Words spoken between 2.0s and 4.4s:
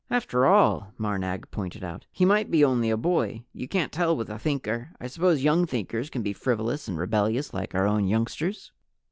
"he might be only a boy. You can't tell with a